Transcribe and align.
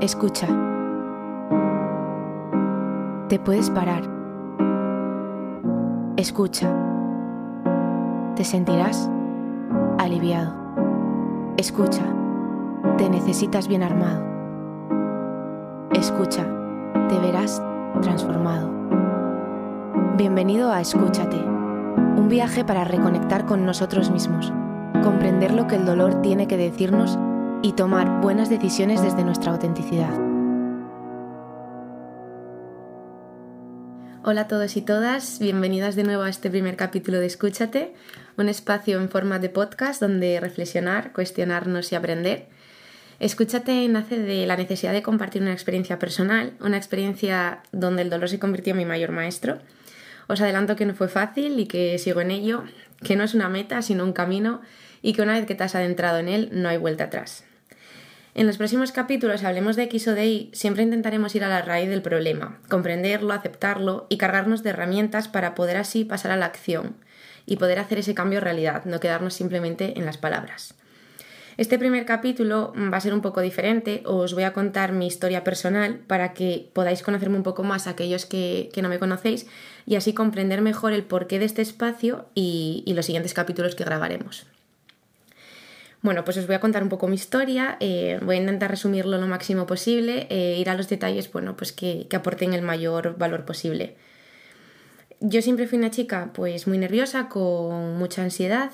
Escucha. 0.00 0.46
Te 3.28 3.40
puedes 3.40 3.68
parar. 3.68 4.02
Escucha. 6.16 6.68
Te 8.36 8.44
sentirás 8.44 9.10
aliviado. 9.98 10.54
Escucha. 11.56 12.04
Te 12.96 13.10
necesitas 13.10 13.66
bien 13.66 13.82
armado. 13.82 14.22
Escucha. 15.90 16.46
Te 17.08 17.18
verás 17.18 17.60
transformado. 18.00 18.70
Bienvenido 20.16 20.70
a 20.70 20.80
Escúchate, 20.80 21.38
un 21.38 22.28
viaje 22.28 22.64
para 22.64 22.84
reconectar 22.84 23.46
con 23.46 23.66
nosotros 23.66 24.12
mismos, 24.12 24.52
comprender 25.02 25.52
lo 25.54 25.66
que 25.66 25.74
el 25.74 25.84
dolor 25.84 26.22
tiene 26.22 26.46
que 26.46 26.56
decirnos 26.56 27.18
y 27.62 27.72
tomar 27.72 28.20
buenas 28.20 28.48
decisiones 28.48 29.02
desde 29.02 29.24
nuestra 29.24 29.50
autenticidad. 29.50 30.12
Hola 34.22 34.42
a 34.42 34.48
todos 34.48 34.76
y 34.76 34.82
todas, 34.82 35.38
bienvenidas 35.40 35.96
de 35.96 36.04
nuevo 36.04 36.22
a 36.22 36.28
este 36.28 36.50
primer 36.50 36.76
capítulo 36.76 37.18
de 37.18 37.26
Escúchate, 37.26 37.94
un 38.36 38.48
espacio 38.48 39.00
en 39.00 39.08
forma 39.08 39.38
de 39.38 39.48
podcast 39.48 40.00
donde 40.00 40.38
reflexionar, 40.38 41.12
cuestionarnos 41.12 41.90
y 41.90 41.96
aprender. 41.96 42.46
Escúchate 43.18 43.88
nace 43.88 44.18
de 44.18 44.46
la 44.46 44.56
necesidad 44.56 44.92
de 44.92 45.02
compartir 45.02 45.42
una 45.42 45.52
experiencia 45.52 45.98
personal, 45.98 46.52
una 46.60 46.76
experiencia 46.76 47.62
donde 47.72 48.02
el 48.02 48.10
dolor 48.10 48.28
se 48.28 48.38
convirtió 48.38 48.72
en 48.72 48.78
mi 48.78 48.84
mayor 48.84 49.10
maestro. 49.10 49.58
Os 50.28 50.40
adelanto 50.40 50.76
que 50.76 50.86
no 50.86 50.94
fue 50.94 51.08
fácil 51.08 51.58
y 51.58 51.66
que 51.66 51.98
sigo 51.98 52.20
en 52.20 52.30
ello, 52.30 52.62
que 53.02 53.16
no 53.16 53.24
es 53.24 53.34
una 53.34 53.48
meta 53.48 53.82
sino 53.82 54.04
un 54.04 54.12
camino 54.12 54.60
y 55.02 55.14
que 55.14 55.22
una 55.22 55.32
vez 55.32 55.46
que 55.46 55.54
te 55.56 55.64
has 55.64 55.74
adentrado 55.74 56.18
en 56.18 56.28
él 56.28 56.50
no 56.52 56.68
hay 56.68 56.76
vuelta 56.76 57.04
atrás. 57.04 57.47
En 58.38 58.46
los 58.46 58.56
próximos 58.56 58.92
capítulos, 58.92 59.42
hablemos 59.42 59.74
de 59.74 59.82
X 59.82 60.06
o 60.06 60.14
de 60.14 60.28
Y, 60.28 60.50
siempre 60.52 60.84
intentaremos 60.84 61.34
ir 61.34 61.42
a 61.42 61.48
la 61.48 61.60
raíz 61.60 61.90
del 61.90 62.02
problema, 62.02 62.60
comprenderlo, 62.68 63.34
aceptarlo 63.34 64.06
y 64.08 64.16
cargarnos 64.16 64.62
de 64.62 64.70
herramientas 64.70 65.26
para 65.26 65.56
poder 65.56 65.76
así 65.76 66.04
pasar 66.04 66.30
a 66.30 66.36
la 66.36 66.46
acción 66.46 66.94
y 67.46 67.56
poder 67.56 67.80
hacer 67.80 67.98
ese 67.98 68.14
cambio 68.14 68.38
realidad, 68.38 68.84
no 68.84 69.00
quedarnos 69.00 69.34
simplemente 69.34 69.98
en 69.98 70.06
las 70.06 70.18
palabras. 70.18 70.74
Este 71.56 71.80
primer 71.80 72.06
capítulo 72.06 72.72
va 72.76 72.98
a 72.98 73.00
ser 73.00 73.12
un 73.12 73.22
poco 73.22 73.40
diferente, 73.40 74.02
os 74.04 74.34
voy 74.34 74.44
a 74.44 74.52
contar 74.52 74.92
mi 74.92 75.08
historia 75.08 75.42
personal 75.42 75.98
para 76.06 76.32
que 76.32 76.70
podáis 76.72 77.02
conocerme 77.02 77.38
un 77.38 77.42
poco 77.42 77.64
más 77.64 77.88
aquellos 77.88 78.24
que, 78.24 78.70
no 78.80 78.88
me 78.88 79.00
conocéis 79.00 79.48
y 79.84 79.96
así 79.96 80.12
comprender 80.12 80.62
mejor 80.62 80.92
el 80.92 81.02
porqué 81.02 81.40
de 81.40 81.46
este 81.46 81.62
espacio 81.62 82.28
y 82.36 82.84
los 82.94 83.04
siguientes 83.04 83.34
capítulos 83.34 83.74
que 83.74 83.82
grabaremos. 83.82 84.46
Bueno, 86.00 86.24
pues 86.24 86.36
os 86.36 86.46
voy 86.46 86.54
a 86.54 86.60
contar 86.60 86.82
un 86.82 86.88
poco 86.88 87.08
mi 87.08 87.16
historia, 87.16 87.76
eh, 87.80 88.20
voy 88.22 88.36
a 88.36 88.38
intentar 88.38 88.70
resumirlo 88.70 89.18
lo 89.18 89.26
máximo 89.26 89.66
posible, 89.66 90.28
e 90.30 90.58
ir 90.58 90.70
a 90.70 90.74
los 90.74 90.88
detalles, 90.88 91.30
bueno, 91.32 91.56
pues 91.56 91.72
que, 91.72 92.06
que 92.08 92.16
aporten 92.16 92.52
el 92.52 92.62
mayor 92.62 93.18
valor 93.18 93.44
posible. 93.44 93.96
Yo 95.20 95.42
siempre 95.42 95.66
fui 95.66 95.78
una 95.78 95.90
chica 95.90 96.30
pues 96.32 96.68
muy 96.68 96.78
nerviosa, 96.78 97.28
con 97.28 97.98
mucha 97.98 98.22
ansiedad 98.22 98.70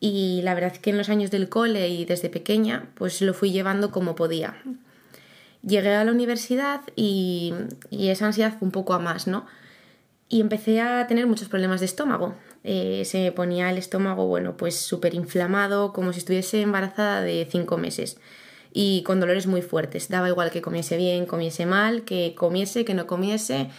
y 0.00 0.40
la 0.42 0.54
verdad 0.54 0.72
es 0.72 0.78
que 0.78 0.90
en 0.90 0.96
los 0.96 1.10
años 1.10 1.30
del 1.30 1.48
cole 1.50 1.88
y 1.88 2.06
desde 2.06 2.30
pequeña 2.30 2.88
pues 2.94 3.20
lo 3.20 3.34
fui 3.34 3.52
llevando 3.52 3.90
como 3.90 4.14
podía. 4.14 4.56
Llegué 5.62 5.94
a 5.94 6.04
la 6.04 6.12
universidad 6.12 6.80
y, 6.94 7.52
y 7.90 8.08
esa 8.08 8.26
ansiedad 8.26 8.54
fue 8.58 8.66
un 8.66 8.72
poco 8.72 8.94
a 8.94 8.98
más, 8.98 9.26
¿no? 9.26 9.46
Y 10.28 10.40
empecé 10.40 10.80
a 10.80 11.06
tener 11.06 11.26
muchos 11.26 11.48
problemas 11.48 11.80
de 11.80 11.86
estómago. 11.86 12.34
Eh, 12.68 13.04
se 13.04 13.20
me 13.20 13.30
ponía 13.30 13.70
el 13.70 13.78
estómago, 13.78 14.26
bueno, 14.26 14.56
pues 14.56 14.74
súper 14.74 15.14
inflamado, 15.14 15.92
como 15.92 16.12
si 16.12 16.18
estuviese 16.18 16.62
embarazada 16.62 17.20
de 17.20 17.46
cinco 17.48 17.78
meses 17.78 18.18
y 18.72 19.04
con 19.04 19.20
dolores 19.20 19.46
muy 19.46 19.62
fuertes. 19.62 20.08
Daba 20.08 20.28
igual 20.28 20.50
que 20.50 20.62
comiese 20.62 20.96
bien, 20.96 21.26
comiese 21.26 21.64
mal, 21.64 22.02
que 22.02 22.34
comiese, 22.34 22.84
que 22.84 22.92
no 22.92 23.06
comiese. 23.06 23.70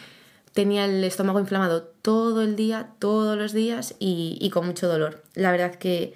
Tenía 0.54 0.86
el 0.86 1.04
estómago 1.04 1.42
inflamado 1.42 1.84
todo 1.84 2.42
el 2.42 2.56
día, 2.56 2.92
todos 3.00 3.38
los 3.38 3.52
días 3.52 3.96
y, 4.00 4.50
con 4.53 4.66
mucho 4.66 4.88
dolor. 4.88 5.22
La 5.36 5.52
verdad 5.52 5.76
que, 5.76 6.16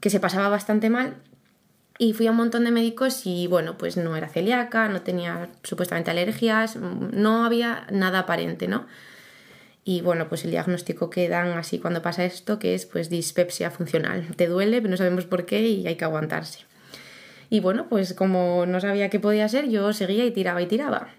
que 0.00 0.10
se 0.10 0.20
pasaba 0.20 0.50
bastante 0.50 0.90
mal 0.90 1.16
y 1.98 2.12
fui 2.12 2.26
a 2.26 2.32
un 2.32 2.36
montón 2.36 2.64
de 2.64 2.72
médicos 2.72 3.24
y 3.24 3.46
bueno, 3.46 3.78
pues 3.78 3.96
no 3.96 4.16
era 4.16 4.28
celíaca, 4.28 4.86
no 4.88 5.00
tenía 5.00 5.48
supuestamente 5.62 6.10
alergias, 6.10 6.76
no 6.76 7.46
había 7.46 7.86
nada 7.90 8.18
aparente, 8.18 8.68
¿no? 8.68 8.84
Y 9.88 10.00
bueno, 10.00 10.28
pues 10.28 10.44
el 10.44 10.50
diagnóstico 10.50 11.10
que 11.10 11.28
dan 11.28 11.50
así 11.56 11.78
cuando 11.78 12.02
pasa 12.02 12.24
esto, 12.24 12.58
que 12.58 12.74
es 12.74 12.86
pues 12.86 13.08
dispepsia 13.08 13.70
funcional. 13.70 14.26
Te 14.34 14.48
duele, 14.48 14.82
pero 14.82 14.90
no 14.90 14.96
sabemos 14.96 15.26
por 15.26 15.46
qué 15.46 15.60
y 15.60 15.86
hay 15.86 15.94
que 15.94 16.04
aguantarse. 16.04 16.64
Y 17.50 17.60
bueno, 17.60 17.88
pues 17.88 18.12
como 18.12 18.66
no 18.66 18.80
sabía 18.80 19.10
qué 19.10 19.20
podía 19.20 19.48
ser, 19.48 19.68
yo 19.68 19.92
seguía 19.92 20.26
y 20.26 20.32
tiraba 20.32 20.60
y 20.60 20.66
tiraba. 20.66 21.14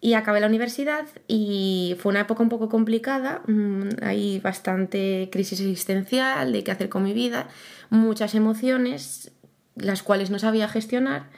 Y 0.00 0.14
acabé 0.14 0.40
la 0.40 0.48
universidad 0.48 1.06
y 1.28 1.94
fue 2.00 2.10
una 2.10 2.22
época 2.22 2.42
un 2.42 2.48
poco 2.48 2.68
complicada, 2.68 3.42
mm, 3.46 3.90
hay 4.02 4.40
bastante 4.40 5.28
crisis 5.30 5.60
existencial 5.60 6.52
de 6.52 6.64
qué 6.64 6.72
hacer 6.72 6.88
con 6.88 7.04
mi 7.04 7.12
vida, 7.12 7.46
muchas 7.88 8.34
emociones, 8.34 9.30
las 9.76 10.02
cuales 10.02 10.28
no 10.30 10.40
sabía 10.40 10.66
gestionar, 10.66 11.30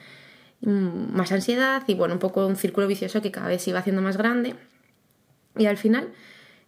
mm, 0.61 1.15
más 1.15 1.31
ansiedad 1.31 1.83
y 1.85 1.93
bueno, 1.93 2.15
un 2.15 2.19
poco 2.19 2.47
un 2.47 2.55
círculo 2.55 2.87
vicioso 2.87 3.21
que 3.21 3.29
cada 3.29 3.49
vez 3.49 3.61
se 3.61 3.69
iba 3.69 3.77
haciendo 3.77 4.01
más 4.01 4.17
grande. 4.17 4.55
Y 5.57 5.67
al 5.67 5.77
final 5.77 6.09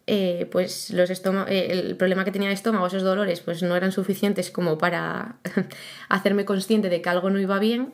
eh, 0.09 0.47
pues 0.49 0.91
los 0.91 1.09
eh, 1.09 1.67
el 1.69 1.97
problema 1.97 2.23
que 2.23 2.31
tenía 2.31 2.47
de 2.47 2.53
estómago, 2.53 2.87
esos 2.87 3.03
dolores, 3.03 3.41
pues 3.41 3.61
no 3.61 3.75
eran 3.75 3.91
suficientes 3.91 4.51
como 4.51 4.77
para 4.77 5.35
hacerme 6.09 6.45
consciente 6.45 6.87
de 6.87 7.01
que 7.01 7.09
algo 7.09 7.29
no 7.29 7.39
iba 7.39 7.59
bien 7.59 7.91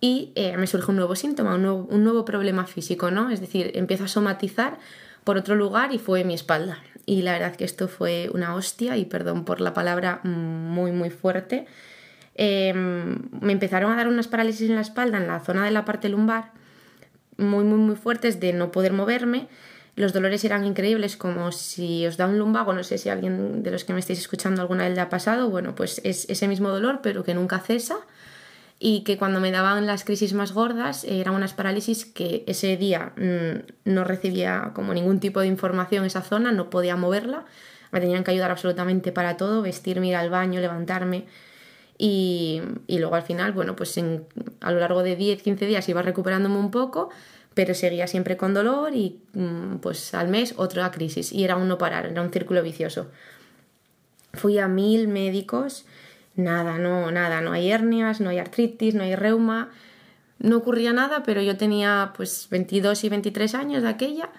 y 0.00 0.30
eh, 0.36 0.56
me 0.56 0.68
surge 0.68 0.92
un 0.92 0.96
nuevo 0.96 1.16
síntoma, 1.16 1.56
un 1.56 1.62
nuevo, 1.62 1.88
un 1.90 2.04
nuevo, 2.04 2.24
problema 2.24 2.64
físico, 2.66 3.10
¿no? 3.10 3.30
Es 3.30 3.40
decir, 3.40 3.72
empiezo 3.74 4.04
a 4.04 4.08
somatizar 4.08 4.78
por 5.24 5.36
otro 5.36 5.56
lugar 5.56 5.92
y 5.92 5.98
fue 5.98 6.22
mi 6.22 6.34
espalda. 6.34 6.78
Y 7.06 7.22
la 7.22 7.32
verdad 7.32 7.56
que 7.56 7.64
esto 7.64 7.88
fue 7.88 8.30
una 8.32 8.54
hostia, 8.54 8.96
y 8.96 9.04
perdón 9.04 9.44
por 9.44 9.60
la 9.60 9.74
palabra, 9.74 10.20
muy, 10.22 10.92
muy 10.92 11.10
fuerte. 11.10 11.66
Em, 12.36 13.28
me 13.40 13.52
empezaron 13.52 13.90
a 13.90 13.96
dar 13.96 14.06
unas 14.06 14.28
parálisis 14.28 14.68
en 14.68 14.76
la 14.76 14.82
espalda, 14.82 15.18
en 15.18 15.26
la 15.26 15.40
zona 15.40 15.64
de 15.64 15.72
la 15.72 15.84
parte 15.84 16.08
lumbar, 16.08 16.52
muy, 17.36 17.64
muy, 17.64 17.78
muy 17.78 17.96
fuertes 17.96 18.38
de 18.38 18.52
no 18.52 18.70
poder 18.70 18.92
moverme 18.92 19.48
los 19.98 20.12
dolores 20.12 20.44
eran 20.44 20.64
increíbles, 20.64 21.16
como 21.16 21.52
si 21.52 22.06
os 22.06 22.16
da 22.16 22.26
un 22.26 22.38
lumbago, 22.38 22.72
no 22.72 22.84
sé 22.84 22.98
si 22.98 23.08
alguien 23.08 23.62
de 23.62 23.70
los 23.70 23.84
que 23.84 23.92
me 23.92 24.00
estáis 24.00 24.20
escuchando 24.20 24.62
alguna 24.62 24.84
vez 24.84 24.94
le 24.94 25.00
ha 25.00 25.08
pasado, 25.08 25.50
bueno, 25.50 25.74
pues 25.74 26.00
es 26.04 26.28
ese 26.30 26.48
mismo 26.48 26.68
dolor, 26.70 27.00
pero 27.02 27.24
que 27.24 27.34
nunca 27.34 27.58
cesa 27.58 27.96
y 28.78 29.02
que 29.02 29.18
cuando 29.18 29.40
me 29.40 29.50
daban 29.50 29.86
las 29.86 30.04
crisis 30.04 30.34
más 30.34 30.52
gordas 30.52 31.04
eran 31.04 31.34
unas 31.34 31.52
parálisis 31.52 32.04
que 32.04 32.44
ese 32.46 32.76
día 32.76 33.12
mm, 33.16 33.90
no 33.90 34.04
recibía 34.04 34.70
como 34.74 34.94
ningún 34.94 35.18
tipo 35.18 35.40
de 35.40 35.48
información 35.48 36.04
esa 36.04 36.22
zona, 36.22 36.52
no 36.52 36.70
podía 36.70 36.94
moverla, 36.94 37.44
me 37.90 38.00
tenían 38.00 38.22
que 38.22 38.30
ayudar 38.30 38.50
absolutamente 38.50 39.10
para 39.10 39.36
todo, 39.36 39.62
vestirme, 39.62 40.08
ir 40.08 40.16
al 40.16 40.30
baño, 40.30 40.60
levantarme. 40.60 41.26
Y, 42.00 42.62
luego 42.86 43.16
al 43.16 43.22
final, 43.22 43.52
bueno, 43.52 43.74
pues 43.74 43.98
a 44.60 44.70
lo 44.70 44.78
largo 44.78 45.02
de 45.02 45.18
10-15 45.18 45.66
días 45.66 45.88
iba 45.88 46.00
recuperándome 46.00 46.56
un 46.56 46.70
poco, 46.70 47.10
pero 47.58 47.74
seguía 47.74 48.06
siempre 48.06 48.36
con 48.36 48.54
dolor 48.54 48.94
y 48.94 49.18
mm, 49.32 49.78
pues 49.78 50.14
al 50.14 50.28
mes 50.28 50.54
otra 50.58 50.92
crisis 50.92 51.32
y 51.32 51.42
era 51.42 51.56
un 51.56 51.66
no 51.66 51.76
parar, 51.76 52.06
era 52.06 52.22
un 52.22 52.30
círculo 52.30 52.62
vicioso. 52.62 53.10
Fui 54.32 54.60
a 54.60 54.68
mil 54.68 55.08
médicos, 55.08 55.84
nada, 56.36 56.78
no, 56.78 57.10
nada, 57.10 57.40
no 57.40 57.50
hay 57.50 57.72
hernias, 57.72 58.20
no 58.20 58.30
hay 58.30 58.38
artritis, 58.38 58.94
no 58.94 59.02
hay 59.02 59.16
reuma, 59.16 59.70
no 60.38 60.58
ocurría 60.58 60.92
nada, 60.92 61.24
pero 61.24 61.42
yo 61.42 61.56
tenía 61.56 62.12
pues 62.16 62.46
22 62.48 63.02
y 63.02 63.08
23 63.08 63.54
años 63.56 63.82
de 63.82 63.88
aquella 63.88 64.30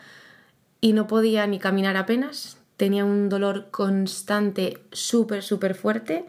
y 0.80 0.94
no 0.94 1.06
podía 1.08 1.46
ni 1.46 1.60
caminar 1.60 1.98
apenas, 1.98 2.58
tenía 2.78 3.04
un 3.04 3.28
dolor 3.28 3.68
constante 3.70 4.78
súper, 4.94 5.44
súper 5.44 5.76
fuerte, 5.76 6.24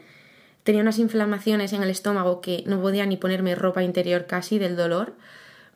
tenía 0.64 0.82
unas 0.82 0.98
inflamaciones 0.98 1.72
en 1.72 1.84
el 1.84 1.90
estómago 1.90 2.40
que 2.40 2.64
no 2.66 2.80
podía 2.80 3.06
ni 3.06 3.16
ponerme 3.16 3.54
ropa 3.54 3.84
interior 3.84 4.26
casi 4.26 4.58
del 4.58 4.74
dolor 4.74 5.14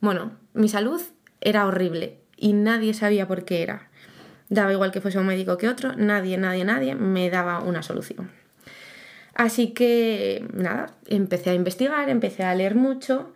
bueno, 0.01 0.33
mi 0.53 0.69
salud 0.69 1.01
era 1.41 1.67
horrible 1.67 2.19
y 2.37 2.53
nadie 2.53 2.95
sabía 2.95 3.27
por 3.27 3.45
qué 3.45 3.63
era. 3.63 3.91
Daba 4.49 4.73
igual 4.73 4.93
que 4.93 5.01
fuese 5.01 5.19
un 5.19 5.27
médico 5.27 5.57
que 5.57 5.69
otro, 5.69 5.95
nadie, 5.97 6.37
nadie, 6.37 6.65
nadie 6.65 6.95
me 6.95 7.31
daba 7.31 7.61
una 7.61 7.83
solución. 7.83 8.31
Así 9.35 9.69
que, 9.73 10.47
nada, 10.53 10.95
empecé 11.07 11.51
a 11.51 11.55
investigar, 11.55 12.09
empecé 12.09 12.45
a 12.45 12.55
leer 12.55 12.75
mucho 12.75 13.33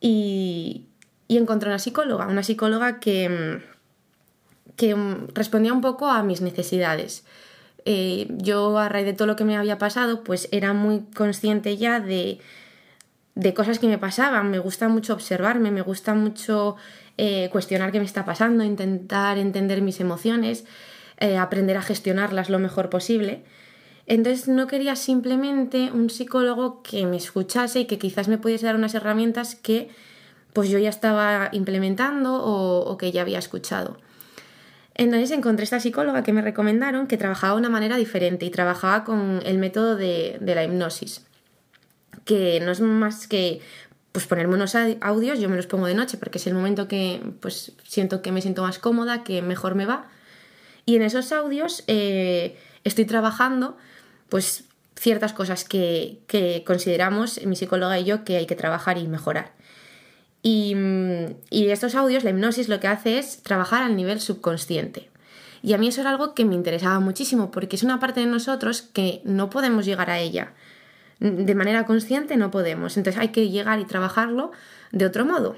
y, 0.00 0.86
encontré 1.28 1.68
una 1.70 1.78
psicóloga, 1.78 2.26
una 2.26 2.42
psicóloga 2.42 3.00
que, 3.00 3.62
que 4.76 4.94
respondía 5.34 5.72
un 5.72 5.80
poco 5.80 6.08
a 6.08 6.22
mis 6.22 6.42
necesidades. 6.42 7.24
Eh, 7.84 8.28
yo, 8.36 8.78
a 8.78 8.88
raíz 8.88 9.06
de 9.06 9.14
todo 9.14 9.26
lo 9.26 9.34
que 9.34 9.44
me 9.44 9.56
había 9.56 9.78
pasado, 9.78 10.22
pues 10.22 10.48
era 10.52 10.72
muy 10.74 11.00
consciente 11.14 11.76
ya 11.76 11.98
de, 11.98 12.38
de 13.34 13.54
cosas 13.54 13.78
que 13.78 13.88
me 13.88 13.98
pasaban. 13.98 14.50
Me 14.50 14.58
gusta 14.58 14.88
mucho 14.88 15.14
observarme, 15.14 15.70
me 15.70 15.82
gusta 15.82 16.14
mucho 16.14 16.76
eh, 17.18 17.48
cuestionar 17.52 17.92
qué 17.92 17.98
me 17.98 18.04
está 18.04 18.24
pasando, 18.24 18.64
intentar 18.64 19.38
entender 19.38 19.82
mis 19.82 20.00
emociones, 20.00 20.64
eh, 21.18 21.38
aprender 21.38 21.76
a 21.76 21.82
gestionarlas 21.82 22.50
lo 22.50 22.58
mejor 22.58 22.90
posible. 22.90 23.44
Entonces 24.06 24.48
no 24.48 24.66
quería 24.66 24.96
simplemente 24.96 25.90
un 25.92 26.10
psicólogo 26.10 26.82
que 26.82 27.06
me 27.06 27.16
escuchase 27.16 27.80
y 27.80 27.84
que 27.86 27.98
quizás 27.98 28.28
me 28.28 28.38
pudiese 28.38 28.66
dar 28.66 28.76
unas 28.76 28.94
herramientas 28.94 29.54
que 29.54 29.90
pues 30.52 30.68
yo 30.68 30.78
ya 30.78 30.90
estaba 30.90 31.48
implementando 31.52 32.42
o, 32.44 32.96
que 32.98 33.12
ya 33.12 33.22
había 33.22 33.38
escuchado. 33.38 33.96
Entonces 34.94 35.30
encontré 35.30 35.64
esta 35.64 35.80
psicóloga 35.80 36.22
que 36.22 36.34
me 36.34 36.42
recomendaron 36.42 37.06
que 37.06 37.16
trabajaba 37.16 37.54
de 37.54 37.60
una 37.60 37.70
manera 37.70 37.96
diferente 37.96 38.44
y 38.44 38.50
trabajaba 38.50 39.04
con 39.04 39.40
el 39.46 39.56
método 39.56 39.96
de, 39.96 40.36
de 40.40 40.54
la 40.54 40.64
hipnosis, 40.64 41.24
que 42.24 42.60
no 42.60 42.72
es 42.72 42.80
más 42.80 43.26
que 43.26 43.60
pues 44.12 44.26
ponerme 44.26 44.54
unos 44.54 44.74
audios, 45.00 45.40
yo 45.40 45.48
me 45.48 45.56
los 45.56 45.66
pongo 45.66 45.86
de 45.86 45.94
noche 45.94 46.18
porque 46.18 46.36
es 46.36 46.46
el 46.46 46.54
momento 46.54 46.86
que 46.86 47.22
pues 47.40 47.72
siento 47.82 48.20
que 48.20 48.30
me 48.30 48.42
siento 48.42 48.62
más 48.62 48.78
cómoda, 48.78 49.24
que 49.24 49.40
mejor 49.40 49.74
me 49.74 49.86
va. 49.86 50.06
Y 50.84 50.96
en 50.96 51.02
esos 51.02 51.32
audios 51.32 51.82
eh, 51.86 52.58
estoy 52.84 53.06
trabajando 53.06 53.76
pues 54.28 54.64
ciertas 54.96 55.32
cosas 55.32 55.64
que, 55.64 56.18
que, 56.26 56.62
consideramos 56.66 57.44
mi 57.46 57.56
psicóloga 57.56 57.98
y 57.98 58.04
yo 58.04 58.24
que 58.24 58.36
hay 58.36 58.46
que 58.46 58.54
trabajar 58.54 58.98
y 58.98 59.08
mejorar. 59.08 59.52
Y, 60.42 60.76
y 61.50 61.68
estos 61.68 61.94
audios, 61.94 62.24
la 62.24 62.30
hipnosis 62.30 62.68
lo 62.68 62.80
que 62.80 62.88
hace 62.88 63.18
es 63.18 63.42
trabajar 63.42 63.82
al 63.82 63.96
nivel 63.96 64.20
subconsciente. 64.20 65.08
Y 65.62 65.72
a 65.72 65.78
mí 65.78 65.88
eso 65.88 66.00
era 66.00 66.10
algo 66.10 66.34
que 66.34 66.44
me 66.44 66.54
interesaba 66.54 67.00
muchísimo 67.00 67.50
porque 67.50 67.76
es 67.76 67.82
una 67.82 68.00
parte 68.00 68.20
de 68.20 68.26
nosotros 68.26 68.82
que 68.82 69.22
no 69.24 69.48
podemos 69.48 69.86
llegar 69.86 70.10
a 70.10 70.18
ella 70.18 70.52
de 71.22 71.54
manera 71.54 71.86
consciente 71.86 72.36
no 72.36 72.50
podemos. 72.50 72.96
Entonces 72.96 73.20
hay 73.20 73.28
que 73.28 73.48
llegar 73.48 73.78
y 73.78 73.84
trabajarlo 73.84 74.50
de 74.90 75.06
otro 75.06 75.24
modo. 75.24 75.56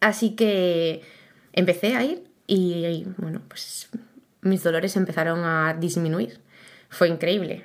Así 0.00 0.36
que 0.36 1.00
empecé 1.54 1.96
a 1.96 2.04
ir 2.04 2.24
y, 2.46 3.06
bueno, 3.16 3.40
pues 3.48 3.88
mis 4.42 4.62
dolores 4.62 4.94
empezaron 4.96 5.42
a 5.44 5.74
disminuir. 5.74 6.38
Fue 6.90 7.08
increíble. 7.08 7.64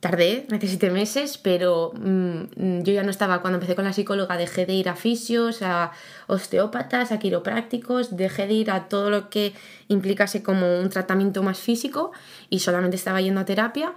Tardé, 0.00 0.46
necesité 0.48 0.90
meses, 0.90 1.38
pero 1.38 1.92
mm, 1.94 2.82
yo 2.82 2.92
ya 2.92 3.02
no 3.02 3.10
estaba, 3.10 3.42
cuando 3.42 3.56
empecé 3.56 3.74
con 3.74 3.84
la 3.84 3.92
psicóloga, 3.92 4.36
dejé 4.36 4.64
de 4.64 4.72
ir 4.72 4.88
a 4.88 4.94
fisios, 4.94 5.60
a 5.60 5.90
osteópatas, 6.28 7.10
a 7.10 7.18
quiroprácticos, 7.18 8.16
dejé 8.16 8.46
de 8.46 8.54
ir 8.54 8.70
a 8.70 8.88
todo 8.88 9.10
lo 9.10 9.28
que 9.28 9.54
implicase 9.88 10.42
como 10.42 10.78
un 10.78 10.88
tratamiento 10.88 11.42
más 11.42 11.58
físico 11.58 12.12
y 12.48 12.60
solamente 12.60 12.96
estaba 12.96 13.20
yendo 13.20 13.40
a 13.40 13.44
terapia 13.44 13.92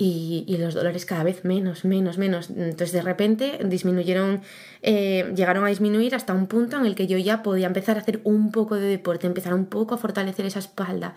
y, 0.00 0.56
los 0.58 0.74
dolores 0.74 1.04
cada 1.04 1.24
vez 1.24 1.44
menos, 1.44 1.84
menos, 1.84 2.18
menos. 2.18 2.50
Entonces 2.50 2.92
de 2.92 3.02
repente 3.02 3.58
disminuyeron, 3.64 4.42
eh, 4.80 5.32
llegaron 5.34 5.64
a 5.64 5.68
disminuir 5.68 6.14
hasta 6.14 6.32
un 6.34 6.46
punto 6.46 6.76
en 6.76 6.86
el 6.86 6.94
que 6.94 7.08
yo 7.08 7.18
ya 7.18 7.42
podía 7.42 7.66
empezar 7.66 7.96
a 7.96 8.00
hacer 8.00 8.20
un 8.22 8.52
poco 8.52 8.76
de 8.76 8.86
deporte, 8.86 9.26
empezar 9.26 9.54
un 9.54 9.66
poco 9.66 9.96
a 9.96 9.98
fortalecer 9.98 10.46
esa 10.46 10.60
espalda. 10.60 11.14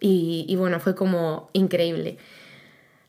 Y, 0.00 0.54
bueno, 0.56 0.78
fue 0.80 0.94
como 0.94 1.50
increíble. 1.52 2.18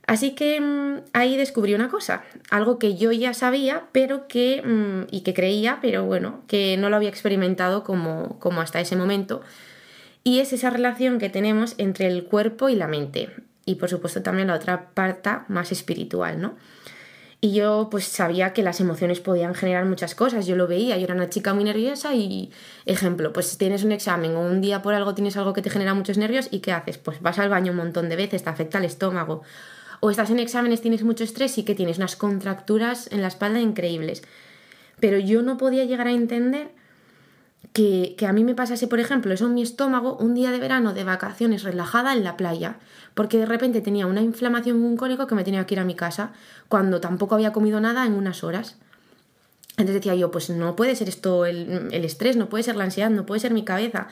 Así 0.07 0.33
que 0.33 0.59
mm, 0.59 1.01
ahí 1.13 1.37
descubrí 1.37 1.75
una 1.75 1.89
cosa, 1.89 2.23
algo 2.49 2.79
que 2.79 2.95
yo 2.95 3.11
ya 3.11 3.33
sabía, 3.35 3.83
pero 3.91 4.27
que, 4.27 4.63
mm, 4.63 5.07
y 5.11 5.21
que 5.21 5.35
creía, 5.35 5.79
pero 5.81 6.05
bueno, 6.05 6.41
que 6.47 6.77
no 6.77 6.89
lo 6.89 6.95
había 6.95 7.09
experimentado 7.09 7.83
como, 7.83 8.39
como 8.39 8.61
hasta 8.61 8.79
ese 8.79 8.95
momento. 8.95 9.41
Y 10.23 10.39
es 10.39 10.53
esa 10.53 10.69
relación 10.71 11.19
que 11.19 11.29
tenemos 11.29 11.75
entre 11.77 12.07
el 12.07 12.25
cuerpo 12.25 12.69
y 12.69 12.75
la 12.75 12.87
mente 12.87 13.29
y 13.69 13.75
por 13.75 13.87
supuesto 13.87 14.23
también 14.23 14.47
la 14.47 14.55
otra 14.55 14.89
parte 14.95 15.29
más 15.47 15.71
espiritual, 15.71 16.41
¿no? 16.41 16.55
Y 17.39 17.53
yo 17.53 17.87
pues 17.91 18.05
sabía 18.05 18.51
que 18.51 18.63
las 18.63 18.81
emociones 18.81 19.19
podían 19.19 19.53
generar 19.53 19.85
muchas 19.85 20.15
cosas, 20.15 20.47
yo 20.47 20.55
lo 20.55 20.67
veía, 20.67 20.97
yo 20.97 21.03
era 21.03 21.13
una 21.13 21.29
chica 21.29 21.53
muy 21.53 21.63
nerviosa 21.63 22.15
y 22.15 22.51
ejemplo, 22.85 23.31
pues 23.31 23.57
tienes 23.59 23.83
un 23.83 23.91
examen 23.91 24.35
o 24.35 24.41
un 24.41 24.59
día 24.59 24.81
por 24.81 24.95
algo 24.95 25.13
tienes 25.13 25.37
algo 25.37 25.53
que 25.53 25.61
te 25.61 25.69
genera 25.69 25.93
muchos 25.93 26.17
nervios 26.17 26.47
y 26.51 26.59
¿qué 26.59 26.71
haces? 26.71 26.97
Pues 26.97 27.21
vas 27.21 27.37
al 27.37 27.49
baño 27.49 27.71
un 27.71 27.77
montón 27.77 28.09
de 28.09 28.15
veces, 28.15 28.43
te 28.43 28.49
afecta 28.49 28.79
el 28.79 28.85
estómago. 28.85 29.43
O 30.01 30.09
estás 30.09 30.31
en 30.31 30.39
exámenes, 30.39 30.81
tienes 30.81 31.03
mucho 31.03 31.23
estrés 31.23 31.57
y 31.59 31.63
que 31.63 31.75
tienes 31.75 31.97
unas 31.97 32.15
contracturas 32.15 33.07
en 33.11 33.21
la 33.21 33.27
espalda 33.27 33.59
increíbles. 33.59 34.23
Pero 34.99 35.19
yo 35.19 35.43
no 35.43 35.57
podía 35.57 35.85
llegar 35.85 36.07
a 36.07 36.11
entender 36.11 36.71
que, 37.73 38.15
a 38.27 38.33
mí 38.33 38.43
me 38.43 38.55
pasase, 38.55 38.87
por 38.87 38.99
ejemplo, 38.99 39.33
eso 39.33 39.45
en 39.45 39.53
mi 39.53 39.61
estómago 39.61 40.17
un 40.17 40.33
día 40.33 40.51
de 40.51 40.59
verano 40.59 40.93
de 40.93 41.03
vacaciones 41.03 41.63
relajada 41.63 42.13
en 42.13 42.23
la 42.23 42.35
playa, 42.35 42.77
porque 43.13 43.37
de 43.37 43.45
repente 43.45 43.81
tenía 43.81 44.07
una 44.07 44.21
inflamación, 44.21 44.81
un 44.81 44.97
cólico 44.97 45.27
que 45.27 45.35
me 45.35 45.43
tenía 45.43 45.65
que 45.65 45.75
ir 45.75 45.79
a 45.79 45.85
mi 45.85 45.95
casa, 45.95 46.31
cuando 46.67 46.99
tampoco 46.99 47.35
había 47.35 47.53
comido 47.53 47.79
nada 47.79 48.05
en 48.05 48.13
unas 48.13 48.43
horas. 48.43 48.77
Entonces 49.71 49.95
decía 49.95 50.15
yo, 50.15 50.31
pues 50.31 50.49
no 50.49 50.75
puede 50.75 50.95
ser 50.95 51.09
esto 51.09 51.45
el, 51.45 51.89
el 51.91 52.05
estrés, 52.05 52.35
no 52.35 52.49
puede 52.49 52.63
ser 52.63 52.75
la 52.75 52.85
ansiedad, 52.85 53.09
no 53.09 53.25
puede 53.25 53.39
ser 53.39 53.53
mi 53.53 53.63
cabeza. 53.63 54.07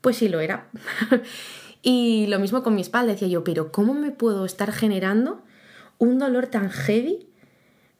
Pues 0.00 0.16
sí 0.16 0.28
lo 0.28 0.40
era. 0.40 0.68
y 1.82 2.26
lo 2.28 2.38
mismo 2.38 2.62
con 2.62 2.74
mi 2.74 2.80
espalda, 2.80 3.12
decía 3.12 3.28
yo, 3.28 3.44
pero 3.44 3.72
¿cómo 3.72 3.94
me 3.94 4.10
puedo 4.10 4.46
estar 4.46 4.72
generando 4.72 5.42
un 5.98 6.18
dolor 6.18 6.46
tan 6.46 6.70
heavy? 6.70 7.26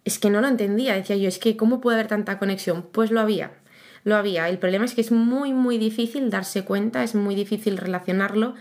Es 0.05 0.19
que 0.19 0.31
no 0.31 0.41
lo 0.41 0.49
entendía, 0.49 0.95
decía 0.95 1.17
yo, 1.17 1.29
es 1.29 1.38
que 1.38 1.56
¿cómo 1.56 1.81
puede 1.81 1.97
haber 1.97 2.09
tanta 2.09 2.38
conexión? 2.38 2.83
Pues 2.91 3.11
lo 3.11 3.21
había 3.21 3.62
lo 4.04 4.16
había. 4.16 4.49
El 4.49 4.58
problema 4.58 4.84
es 4.84 4.94
que 4.94 5.00
es 5.00 5.12
muy, 5.12 5.52
muy 5.52 5.78
difícil 5.78 6.31
darse 6.31 6.64
cuenta, 6.64 7.02
es 7.02 7.14
muy 7.14 7.34
difícil 7.34 7.76
relacionarlo 7.76 8.54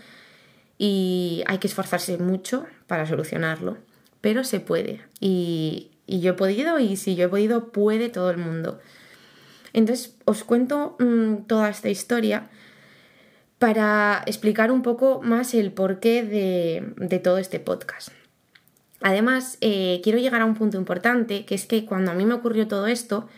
y 0.78 1.42
hay 1.46 1.58
que 1.58 1.66
esforzarse 1.66 2.18
mucho 2.18 2.66
para 2.86 3.06
solucionarlo. 3.06 3.78
Pero 4.20 4.44
se 4.44 4.60
puede. 4.60 5.00
Y, 5.20 5.88
yo 6.06 6.32
he 6.32 6.34
podido 6.34 6.78
y 6.78 6.96
si 6.96 7.14
yo 7.14 7.26
he 7.26 7.28
podido, 7.28 7.72
puede 7.72 8.08
todo 8.08 8.30
el 8.30 8.36
mundo. 8.36 8.80
Entonces 9.72 10.16
os 10.24 10.44
cuento 10.44 10.96
mm, 10.98 11.44
toda 11.46 11.70
esta 11.70 11.88
historia 11.88 12.50
para 13.58 14.22
explicar 14.26 14.70
un 14.72 14.82
poco 14.82 15.22
más 15.22 15.54
el 15.54 15.72
porqué 15.72 16.24
de, 16.24 17.18
todo 17.20 17.38
este 17.38 17.60
podcast. 17.60 18.08
Además, 19.00 19.56
eh, 19.60 20.00
quiero 20.02 20.18
llegar 20.18 20.42
a 20.42 20.44
un 20.44 20.54
punto 20.54 20.76
importante, 20.76 21.44
que 21.44 21.54
es 21.54 21.66
que 21.66 21.86
cuando 21.86 22.10
a 22.10 22.14
mí 22.14 22.24
me 22.24 22.34
ocurrió 22.34 22.68
todo 22.68 22.88
esto, 22.88 23.28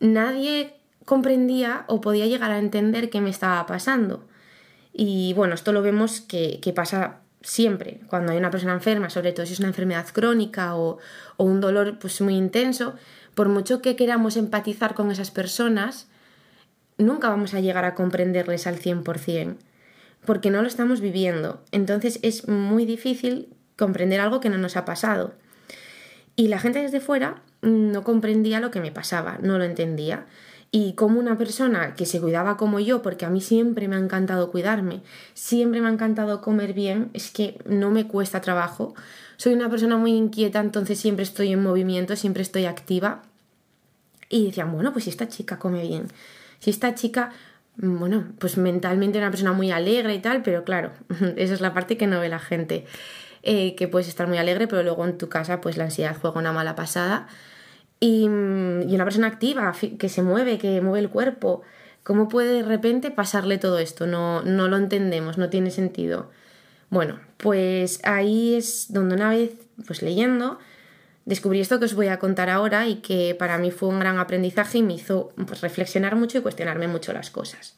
nadie 0.00 0.77
comprendía 1.08 1.84
o 1.86 2.02
podía 2.02 2.26
llegar 2.26 2.50
a 2.50 2.58
entender 2.58 3.08
qué 3.08 3.22
me 3.22 3.30
estaba 3.30 3.64
pasando. 3.64 4.28
Y 4.92 5.32
bueno, 5.32 5.54
esto 5.54 5.72
lo 5.72 5.80
vemos 5.80 6.20
que, 6.20 6.60
pasa 6.76 7.20
siempre, 7.40 8.00
cuando 8.08 8.32
hay 8.32 8.38
una 8.38 8.50
persona 8.50 8.74
enferma, 8.74 9.08
sobre 9.08 9.32
todo 9.32 9.46
si 9.46 9.54
es 9.54 9.58
una 9.58 9.68
enfermedad 9.68 10.06
crónica 10.12 10.76
o, 10.76 10.98
un 11.38 11.62
dolor 11.62 11.98
pues, 11.98 12.20
muy 12.20 12.34
intenso, 12.34 12.94
por 13.34 13.48
mucho 13.48 13.80
que 13.80 13.96
queramos 13.96 14.36
empatizar 14.36 14.92
con 14.92 15.10
esas 15.10 15.30
personas, 15.30 16.08
nunca 16.98 17.30
vamos 17.30 17.54
a 17.54 17.60
llegar 17.60 17.86
a 17.86 17.94
comprenderles 17.94 18.66
al 18.66 18.78
100%, 18.78 19.56
porque 20.26 20.50
no 20.50 20.60
lo 20.60 20.68
estamos 20.68 21.00
viviendo. 21.00 21.64
Entonces 21.72 22.20
es 22.22 22.48
muy 22.48 22.84
difícil 22.84 23.48
comprender 23.76 24.20
algo 24.20 24.40
que 24.40 24.50
no 24.50 24.58
nos 24.58 24.76
ha 24.76 24.84
pasado. 24.84 25.36
Y 26.36 26.48
la 26.48 26.58
gente 26.58 26.82
desde 26.82 27.00
fuera 27.00 27.40
no 27.62 28.04
comprendía 28.04 28.60
lo 28.60 28.70
que 28.70 28.82
me 28.82 28.92
pasaba, 28.92 29.38
no 29.40 29.56
lo 29.56 29.64
entendía 29.64 30.26
y 30.70 30.92
como 30.94 31.18
una 31.18 31.38
persona 31.38 31.94
que 31.94 32.04
se 32.04 32.20
cuidaba 32.20 32.56
como 32.56 32.78
yo, 32.78 33.00
porque 33.00 33.24
a 33.24 33.30
mí 33.30 33.40
siempre 33.40 33.88
me 33.88 33.96
ha 33.96 33.98
encantado 33.98 34.50
cuidarme, 34.50 35.00
siempre 35.32 35.80
me 35.80 35.88
ha 35.88 35.92
encantado 35.92 36.42
comer 36.42 36.74
bien, 36.74 37.10
es 37.14 37.30
que 37.30 37.58
no 37.64 37.90
me 37.90 38.06
cuesta 38.06 38.40
trabajo. 38.42 38.94
Soy 39.38 39.54
una 39.54 39.70
persona 39.70 39.96
muy 39.96 40.12
inquieta, 40.12 40.60
entonces 40.60 40.98
siempre 40.98 41.22
estoy 41.22 41.52
en 41.52 41.62
movimiento, 41.62 42.16
siempre 42.16 42.42
estoy 42.42 42.66
activa. 42.66 43.22
Y 44.28 44.46
decían, 44.46 44.70
bueno, 44.72 44.92
pues 44.92 45.04
si 45.04 45.10
esta 45.10 45.28
chica 45.28 45.58
come 45.58 45.82
bien, 45.82 46.08
si 46.58 46.68
esta 46.68 46.94
chica, 46.94 47.32
bueno, 47.76 48.26
pues 48.38 48.58
mentalmente 48.58 49.16
una 49.16 49.30
persona 49.30 49.52
muy 49.52 49.70
alegre 49.70 50.14
y 50.14 50.18
tal, 50.18 50.42
pero 50.42 50.64
claro, 50.64 50.92
esa 51.36 51.54
es 51.54 51.62
la 51.62 51.72
parte 51.72 51.96
que 51.96 52.06
no 52.06 52.20
ve 52.20 52.28
la 52.28 52.40
gente. 52.40 52.84
Eh, 53.44 53.76
que 53.76 53.86
puedes 53.86 54.08
estar 54.08 54.26
muy 54.26 54.36
alegre, 54.36 54.66
pero 54.66 54.82
luego 54.82 55.06
en 55.06 55.16
tu 55.16 55.28
casa 55.28 55.60
pues 55.60 55.76
la 55.76 55.84
ansiedad 55.84 56.14
juega 56.20 56.40
una 56.40 56.52
mala 56.52 56.74
pasada 56.74 57.28
y, 58.00 58.26
una 58.26 59.04
persona 59.04 59.26
activa, 59.26 59.74
que 59.98 60.08
se 60.08 60.22
mueve, 60.22 60.58
que 60.58 60.80
mueve 60.80 61.00
el 61.00 61.10
cuerpo. 61.10 61.62
¿Cómo 62.02 62.28
puede 62.28 62.54
de 62.54 62.62
repente 62.62 63.10
pasarle 63.10 63.58
todo 63.58 63.78
esto? 63.78 64.06
No, 64.06 64.42
no 64.42 64.68
lo 64.68 64.76
entendemos, 64.76 65.36
no 65.36 65.50
tiene 65.50 65.70
sentido. 65.70 66.30
Bueno, 66.90 67.20
pues 67.36 68.00
ahí 68.04 68.54
es 68.54 68.92
donde 68.92 69.14
una 69.14 69.30
vez, 69.30 69.52
pues 69.86 70.02
leyendo, 70.02 70.58
descubrí 71.26 71.60
esto 71.60 71.78
que 71.78 71.84
os 71.84 71.94
voy 71.94 72.08
a 72.08 72.18
contar 72.18 72.48
ahora 72.48 72.88
y 72.88 72.96
que 72.96 73.34
para 73.34 73.58
mí 73.58 73.70
fue 73.70 73.90
un 73.90 74.00
gran 74.00 74.18
aprendizaje 74.18 74.78
y 74.78 74.82
me 74.82 74.94
hizo 74.94 75.32
pues, 75.46 75.60
reflexionar 75.60 76.16
mucho 76.16 76.38
y 76.38 76.40
cuestionarme 76.40 76.88
mucho 76.88 77.12
las 77.12 77.30
cosas. 77.30 77.74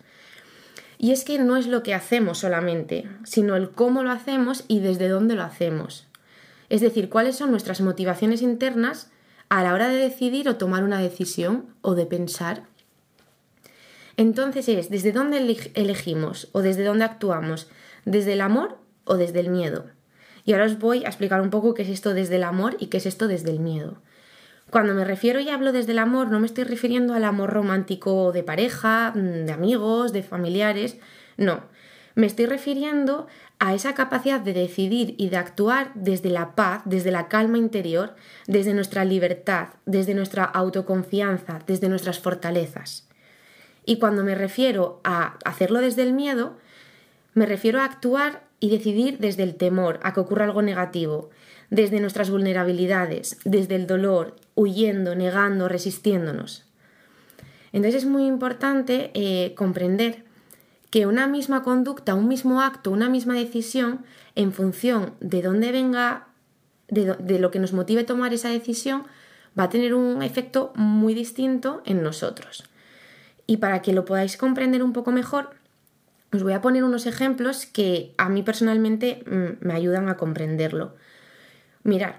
Y 0.99 1.13
es 1.13 1.25
que 1.25 1.39
no 1.39 1.57
es 1.57 1.67
lo 1.67 1.83
que 1.83 1.95
hacemos 1.95 2.39
solamente, 2.39 3.09
sino 3.25 3.57
el 3.57 3.71
cómo 3.71 4.05
lo 4.05 4.11
hacemos 4.11 4.65
y 4.69 4.81
desde 4.81 5.09
dónde 5.09 5.35
lo 5.35 5.43
hacemos. 5.43 6.07
Es 6.69 6.83
decir, 6.83 7.09
cuáles 7.09 7.37
son 7.37 7.51
nuestras 7.51 7.81
motivaciones 7.81 8.43
internas 8.43 9.10
a 9.51 9.63
la 9.63 9.75
hora 9.75 9.89
de 9.89 9.97
decidir 9.97 10.49
o 10.49 10.57
tomar 10.57 10.85
una 10.85 11.01
decisión 11.01 11.75
o 11.83 11.95
de 11.95 12.07
pensar. 12.07 12.63
Entonces 14.17 14.69
es 14.69 14.91
desde 14.91 15.13
dónde 15.13 15.39
elegimos 15.75 16.49
o 16.53 16.63
desde 16.63 16.85
dónde 16.85 17.05
actuamos, 17.05 17.69
desde 18.05 18.33
el 18.35 18.41
amor 18.41 18.79
o 19.05 19.17
desde 19.17 19.41
el 19.41 19.51
miedo. 19.51 19.87
Y 20.45 20.53
ahora 20.53 20.67
os 20.67 20.79
voy 20.79 21.05
a 21.05 21.09
explicar 21.09 21.41
un 21.41 21.51
poco 21.51 21.75
qué 21.75 21.83
es 21.83 21.89
esto 21.89 22.15
desde 22.15 22.37
el 22.37 22.45
amor 22.45 22.77
y 22.79 22.87
qué 22.87 22.99
es 22.99 23.07
esto 23.07 23.29
desde 23.29 23.51
el 23.51 23.61
miedo. 23.61 24.01
Cuando 24.71 24.95
me 24.95 25.05
refiero 25.05 25.41
y 25.41 25.49
hablo 25.49 25.73
desde 25.73 25.93
el 25.93 25.99
amor, 25.99 26.29
no 26.29 26.39
me 26.39 26.47
estoy 26.47 26.63
refiriendo 26.63 27.15
al 27.15 27.25
amor 27.25 27.51
romántico 27.51 28.31
de 28.31 28.45
pareja, 28.45 29.13
de 29.17 29.51
amigos, 29.51 30.13
de 30.13 30.23
familiares, 30.23 30.99
no. 31.37 31.65
Me 32.21 32.27
estoy 32.27 32.45
refiriendo 32.45 33.29
a 33.59 33.73
esa 33.73 33.95
capacidad 33.95 34.41
de 34.41 34.53
decidir 34.53 35.15
y 35.17 35.31
de 35.31 35.39
actuar 35.39 35.91
desde 35.95 36.29
la 36.29 36.55
paz, 36.55 36.83
desde 36.85 37.11
la 37.11 37.29
calma 37.29 37.57
interior, 37.57 38.15
desde 38.47 38.75
nuestra 38.75 39.07
libertad, 39.07 39.69
desde 39.87 40.13
nuestra 40.13 40.45
autoconfianza, 40.45 41.61
desde 41.67 41.89
nuestras 41.89 42.19
fortalezas. 42.19 43.09
Y 43.87 43.99
cuando 43.99 44.23
me 44.23 44.35
refiero 44.35 45.01
a 45.03 45.39
hacerlo 45.47 45.81
desde 45.81 46.03
el 46.03 46.13
miedo, 46.13 46.59
me 47.33 47.47
refiero 47.47 47.81
a 47.81 47.87
actuar 47.87 48.43
y 48.61 48.69
decidir 48.69 49.17
desde 49.17 49.43
el 49.43 49.55
temor 49.55 49.99
a 50.03 50.13
que 50.13 50.21
ocurra 50.21 50.45
algo 50.45 50.61
negativo, 50.61 51.31
desde 51.71 52.01
nuestras 52.01 52.29
vulnerabilidades, 52.29 53.39
desde 53.47 53.77
el 53.77 53.87
dolor, 53.87 54.37
huyendo, 54.55 55.15
negando, 55.15 55.69
resistiéndonos. 55.69 56.67
Entonces 57.73 58.03
es 58.03 58.11
muy 58.11 58.27
importante 58.27 59.11
eh, 59.15 59.55
comprender 59.55 60.29
que 60.91 61.07
una 61.07 61.27
misma 61.27 61.63
conducta, 61.63 62.15
un 62.15 62.29
mismo 62.29 62.61
acto, 62.61 62.91
una 62.91 63.09
misma 63.09 63.35
decisión, 63.35 64.05
en 64.35 64.53
función 64.53 65.15
de 65.21 65.43
dónde 65.43 65.73
venga, 65.73 66.27
de, 66.89 67.39
lo 67.39 67.51
que 67.51 67.61
nos 67.61 67.73
motive 67.73 68.05
tomar 68.05 68.35
esa 68.35 68.49
decisión, 68.49 69.05
va 69.59 69.65
a 69.65 69.69
tener 69.69 69.95
un 69.95 70.23
efecto 70.23 70.73
muy 70.75 71.15
distinto 71.15 71.83
en 71.87 72.03
nosotros. 72.03 72.65
Y 73.47 73.59
para 73.59 73.83
que 73.83 73.93
lo 73.93 74.05
podáis 74.05 74.37
comprender 74.37 74.83
un 74.83 74.93
poco 74.93 75.13
mejor, 75.13 75.51
os 76.33 76.43
voy 76.43 76.53
a 76.53 76.61
poner 76.61 76.85
unos 76.85 77.07
ejemplos 77.07 77.67
que 77.67 78.13
a 78.19 78.29
mí 78.29 78.43
personalmente 78.43 79.23
mm, 79.27 79.67
me 79.67 79.75
ayudan 79.75 80.09
a 80.09 80.17
comprenderlo. 80.17 80.95
Mirad, 81.83 82.15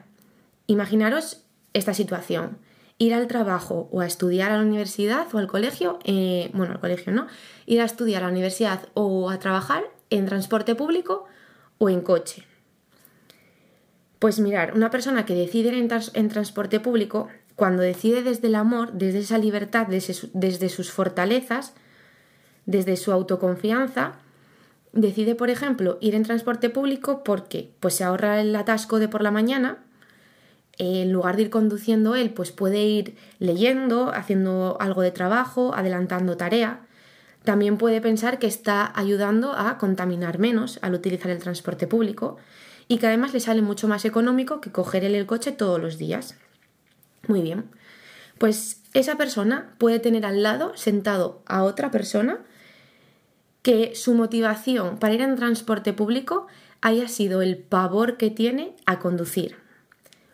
imaginaros 0.68 1.44
esta 1.74 1.94
situación. 1.94 2.58
Ir 3.02 3.16
al 3.16 3.26
trabajo 3.26 3.90
o 3.92 4.02
a 4.02 4.06
estudiar 4.06 4.52
a 4.52 4.58
la 4.58 4.62
universidad 4.62 5.26
o 5.34 5.40
al 5.40 5.48
colegio, 5.48 5.98
eh, 6.04 6.52
bueno, 6.54 6.74
al 6.74 6.80
colegio 6.80 7.12
no, 7.12 7.26
ir 7.66 7.82
a 7.82 7.86
estudiar 7.86 8.22
a 8.22 8.28
la 8.28 8.32
universidad 8.32 8.90
o 8.94 9.32
a 9.32 9.40
trabajar 9.40 9.84
en 10.12 10.28
transporte 10.28 10.76
público 10.76 11.26
o 11.80 11.90
en 11.90 12.02
coche. 12.02 12.46
Pues 14.20 14.40
mirar, 14.40 14.76
una 14.76 14.92
persona 14.92 15.26
que 15.26 15.34
decide 15.34 15.70
ir 15.70 15.90
en, 16.14 16.30
transporte 16.30 16.80
público, 16.80 17.28
cuando 17.56 17.82
decide 17.82 18.22
desde 18.22 18.50
el 18.50 18.54
amor, 18.54 18.92
desde 18.94 19.18
esa 19.18 19.40
libertad, 19.40 19.88
desde, 19.88 20.30
desde 20.34 20.70
sus 20.70 20.92
fortalezas, 20.92 21.74
desde 22.68 22.98
su 22.98 23.12
autoconfianza, 23.12 24.20
decide, 24.94 25.34
por 25.34 25.50
ejemplo, 25.50 25.98
ir 26.02 26.14
en 26.14 26.22
transporte 26.22 26.70
público 26.70 27.24
porque 27.24 27.72
pues 27.80 27.96
se 27.96 28.04
ahorra 28.04 28.42
el 28.42 28.56
atasco 28.56 29.00
de 29.00 29.08
por 29.08 29.24
la 29.24 29.32
mañana, 29.32 29.80
en 30.82 31.14
lugar 31.14 31.36
de 31.36 31.44
ir 31.44 31.50
conduciendo 31.52 32.16
él, 32.16 32.32
pues 32.32 32.52
puede 32.52 32.82
ir 32.82 33.16
leyendo, 33.38 34.12
haciendo 34.12 34.78
algo 34.80 35.04
de 35.04 35.12
trabajo, 35.12 35.76
adelantando 35.76 36.38
tarea. 36.38 36.80
También 37.44 37.78
puede 37.78 38.02
pensar 38.02 38.40
que 38.40 38.48
está 38.48 38.92
ayudando 38.96 39.54
a 39.54 39.78
contaminar 39.78 40.40
menos 40.40 40.80
al 40.82 40.96
utilizar 40.96 41.30
el 41.30 41.38
transporte 41.38 41.86
público 41.86 42.38
y 42.88 42.98
que 42.98 43.06
además 43.06 43.32
le 43.32 43.40
sale 43.40 43.62
mucho 43.62 43.88
más 43.88 44.06
económico 44.06 44.60
que 44.60 44.72
coger 44.72 45.04
el 45.04 45.26
coche 45.28 45.52
todos 45.52 45.80
los 45.80 46.00
días. 46.00 46.36
Muy 47.28 47.44
bien. 47.44 47.66
Pues 48.40 48.82
esa 48.96 49.18
persona 49.18 49.76
puede 49.78 50.00
tener 50.00 50.26
al 50.26 50.42
lado 50.42 50.76
sentado 50.76 51.44
a 51.46 51.64
otra 51.64 51.92
persona 51.92 52.40
que 53.62 53.94
su 53.94 54.16
motivación 54.16 54.98
para 54.98 55.14
ir 55.14 55.22
en 55.22 55.36
transporte 55.36 55.94
público 55.94 56.48
haya 56.82 57.08
sido 57.08 57.44
el 57.44 57.60
pavor 57.60 58.18
que 58.18 58.32
tiene 58.32 58.76
a 58.88 58.98
conducir. 58.98 59.62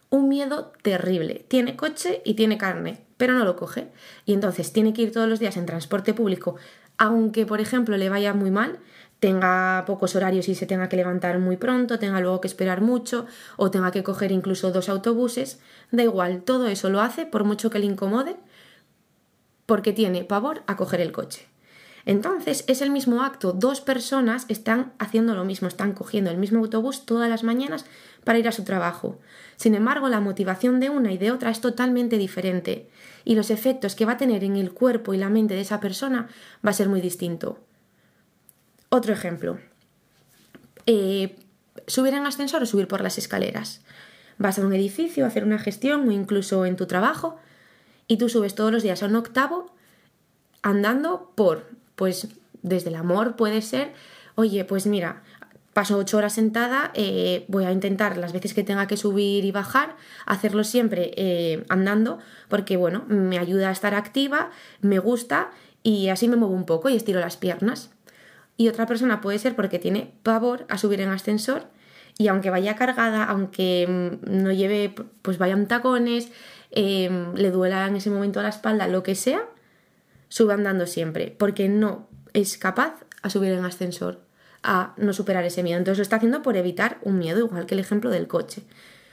Un 0.10 0.30
miedo 0.30 0.72
terrible. 0.82 1.46
Tiene 1.48 1.76
coche 1.76 2.22
y 2.24 2.36
tiene 2.36 2.58
carne, 2.58 3.06
pero 3.18 3.34
no 3.34 3.44
lo 3.44 3.56
coge. 3.56 3.90
Y 4.26 4.34
entonces 4.34 4.72
tiene 4.72 4.94
que 4.94 5.02
ir 5.02 5.12
todos 5.12 5.28
los 5.28 5.40
días 5.40 5.58
en 5.58 5.66
transporte 5.66 6.14
público, 6.14 6.56
aunque 6.98 7.46
por 7.46 7.60
ejemplo 7.62 7.98
le 7.98 8.10
vaya 8.10 8.34
muy 8.34 8.52
mal, 8.52 8.80
tenga 9.20 9.84
pocos 9.86 10.16
horarios 10.16 10.48
y 10.48 10.56
se 10.56 10.66
tenga 10.66 10.90
que 10.90 10.96
levantar 10.96 11.40
muy 11.40 11.58
pronto, 11.58 12.00
tenga 12.00 12.22
luego 12.22 12.42
que 12.42 12.48
esperar 12.48 12.82
mucho 12.82 13.26
o 13.58 13.72
tenga 13.72 13.92
que 13.92 14.04
coger 14.04 14.32
incluso 14.32 14.72
dos 14.72 14.90
autobuses, 14.90 15.60
da 15.92 16.04
igual, 16.04 16.44
todo 16.44 16.68
eso 16.68 16.90
lo 16.90 17.02
hace 17.02 17.26
por 17.26 17.44
mucho 17.44 17.70
que 17.70 17.80
le 17.80 17.86
incomode 17.86 18.36
porque 19.66 19.92
tiene 19.92 20.24
pavor 20.24 20.64
a 20.68 20.78
coger 20.78 21.02
el 21.02 21.12
coche. 21.12 21.48
Entonces 22.08 22.64
es 22.68 22.82
el 22.82 22.90
mismo 22.90 23.22
acto, 23.22 23.52
dos 23.52 23.82
personas 23.82 24.46
están 24.48 24.94
haciendo 24.98 25.36
lo 25.36 25.44
mismo, 25.44 25.68
están 25.68 25.92
cogiendo 25.92 26.32
el 26.32 26.38
mismo 26.38 26.60
autobús 26.60 27.06
todas 27.06 27.30
las 27.30 27.44
mañanas 27.44 27.84
para 28.24 28.40
ir 28.40 28.48
a 28.48 28.54
su 28.54 28.64
trabajo. 28.64 29.20
Sin 29.58 29.76
embargo, 29.76 30.08
la 30.08 30.22
motivación 30.22 30.80
de 30.80 30.90
una 30.90 31.12
y 31.12 31.18
de 31.18 31.32
otra 31.32 31.52
es 31.52 31.60
totalmente 31.60 32.18
diferente 32.18 32.90
y 33.26 33.36
los 33.36 33.50
efectos 33.50 33.94
que 33.94 34.06
va 34.06 34.14
a 34.14 34.18
tener 34.18 34.46
en 34.46 34.56
el 34.56 34.72
cuerpo 34.72 35.14
y 35.14 35.18
la 35.18 35.28
mente 35.28 35.54
de 35.54 35.60
esa 35.60 35.82
persona 35.82 36.30
va 36.66 36.70
a 36.70 36.74
ser 36.74 36.88
muy 36.88 37.02
distinto. 37.02 37.60
Otro 38.88 39.12
ejemplo. 39.12 39.60
Eh, 40.86 41.36
subir 41.88 42.14
en 42.14 42.26
ascensor 42.26 42.64
o 42.64 42.66
subir 42.66 42.88
por 42.88 43.02
las 43.02 43.18
escaleras. 43.18 43.82
Vas 44.38 44.58
a 44.58 44.66
un 44.66 44.74
edificio 44.74 45.26
a 45.26 45.28
hacer 45.28 45.44
una 45.44 45.60
gestión 45.60 46.08
o 46.08 46.12
incluso 46.14 46.66
en 46.66 46.78
tu 46.78 46.86
trabajo 46.86 47.38
y 48.08 48.16
tú 48.16 48.30
subes 48.30 48.56
todos 48.56 48.72
los 48.72 48.82
días 48.82 49.04
a 49.04 49.08
un 49.08 49.16
octavo 49.18 49.76
andando 50.62 51.34
por 51.36 51.76
pues 51.98 52.30
desde 52.62 52.89
el 52.89 52.96
amor 52.96 53.36
puede 53.36 53.62
ser, 53.62 53.92
oye, 54.36 54.63
pues 54.63 54.86
mira, 54.88 55.24
paso 55.74 55.98
ocho 55.98 56.18
horas 56.18 56.34
sentada, 56.34 56.92
eh, 56.94 57.44
voy 57.50 57.66
a 57.66 57.72
intentar 57.72 58.18
las 58.18 58.34
veces 58.34 58.54
que 58.54 58.63
tenga 58.63 58.88
que 58.88 58.98
subir 58.98 59.44
y 59.44 59.51
bajar, 59.51 59.96
hacerlo 60.25 60.63
siempre 60.63 61.12
eh, 61.18 61.66
andando, 61.70 62.20
porque 62.48 62.77
bueno, 62.77 63.04
me 63.08 63.39
ayuda 63.39 63.70
a 63.70 63.72
estar 63.72 63.96
activa, 63.96 64.51
me 64.82 65.00
gusta 65.00 65.50
y 65.84 66.10
así 66.10 66.27
me 66.27 66.36
muevo 66.36 66.54
un 66.54 66.66
poco 66.66 66.88
y 66.88 66.96
estiro 66.96 67.20
las 67.20 67.36
piernas. 67.36 67.89
Y 68.58 68.70
otra 68.70 68.86
persona 68.86 69.22
puede 69.22 69.39
ser 69.39 69.56
porque 69.56 69.80
tiene 69.80 70.13
pavor 70.24 70.66
a 70.70 70.77
subir 70.77 71.01
en 71.01 71.10
ascensor 71.10 71.68
y 72.18 72.27
aunque 72.27 72.50
vaya 72.50 72.75
cargada, 72.75 73.24
aunque 73.24 73.86
mm, 73.88 74.44
no 74.44 74.51
lleve, 74.51 74.94
pues 75.24 75.38
vayan 75.39 75.68
tacones, 75.68 76.32
eh, 76.72 77.10
le 77.36 77.51
duela 77.51 77.88
en 77.88 77.96
ese 77.96 78.10
momento 78.10 78.42
la 78.42 78.50
espalda, 78.50 78.88
lo 78.88 79.04
que 79.04 79.16
sea, 79.16 79.46
sube 80.29 80.53
andando 80.53 80.88
siempre, 80.88 81.36
porque 81.38 81.69
no 81.69 82.07
es 82.34 82.57
capaz 82.57 82.93
a 83.22 83.29
subir 83.29 83.51
en 83.51 83.65
ascensor, 83.65 84.22
a 84.63 84.93
no 84.98 85.13
superar 85.13 85.43
ese 85.43 85.63
miedo. 85.63 85.77
Entonces 85.77 86.00
lo 86.00 86.03
está 86.03 86.17
haciendo 86.17 86.41
por 86.41 86.57
evitar 86.57 87.00
un 87.01 87.17
miedo, 87.17 87.39
igual 87.39 87.65
que 87.65 87.75
el 87.75 87.79
ejemplo 87.79 88.10
del 88.10 88.27
coche. 88.27 88.63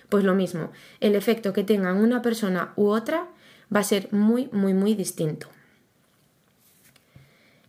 Pues 0.09 0.25
lo 0.25 0.35
mismo, 0.35 0.71
el 1.00 1.14
efecto 1.14 1.52
que 1.52 1.64
tengan 1.64 1.97
una 1.97 2.23
persona 2.23 2.73
u 2.76 2.88
otra 2.88 3.28
va 3.75 3.80
a 3.80 3.85
ser 3.85 4.12
muy, 4.12 4.49
muy, 4.52 4.75
muy 4.75 4.94
distinto. 4.94 5.49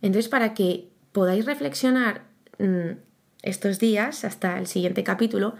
Entonces, 0.02 0.28
para 0.28 0.54
que 0.54 0.88
podáis 1.12 1.46
reflexionar 1.46 2.24
mm, 2.58 2.98
estos 3.42 3.78
días, 3.78 4.24
hasta 4.24 4.58
el 4.58 4.66
siguiente 4.66 5.02
capítulo, 5.02 5.54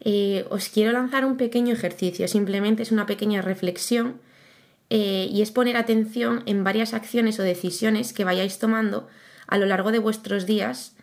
eh, 0.00 0.46
os 0.50 0.68
quiero 0.68 0.92
lanzar 0.92 1.24
un 1.24 1.36
pequeño 1.36 1.74
ejercicio. 1.74 2.28
Simplemente 2.28 2.82
es 2.82 2.92
una 2.92 3.06
pequeña 3.06 3.42
reflexión 3.42 4.20
eh, 4.94 5.26
y 5.30 5.40
es 5.40 5.50
poner 5.52 5.78
atención 5.78 6.42
en 6.44 6.64
varias 6.64 6.92
acciones 6.92 7.40
o 7.40 7.42
decisiones 7.42 8.12
que 8.12 8.24
vayáis 8.24 8.58
tomando 8.58 9.08
a 9.46 9.56
lo 9.56 9.64
largo 9.64 9.90
de 9.90 9.98
vuestros 9.98 10.44
días 10.44 10.94